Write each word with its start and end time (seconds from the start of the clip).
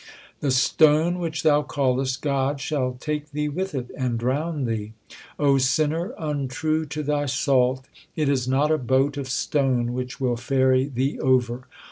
The 0.39 0.49
stone 0.49 1.19
which 1.19 1.43
thou 1.43 1.61
callest 1.61 2.23
God 2.23 2.59
Shall 2.59 2.93
take 2.99 3.29
thee 3.29 3.49
with 3.49 3.75
it 3.75 3.91
and 3.95 4.17
drown 4.17 4.65
thee. 4.65 4.93
O 5.37 5.59
sinner, 5.59 6.15
untrue 6.17 6.87
to 6.87 7.03
thy 7.03 7.27
salt, 7.27 7.85
It 8.15 8.27
is 8.27 8.47
not 8.47 8.71
a 8.71 8.79
boat 8.79 9.15
of 9.15 9.29
stone 9.29 9.93
which 9.93 10.19
will 10.19 10.37
ferry 10.37 10.85
thee 10.85 11.19
over. 11.19 11.67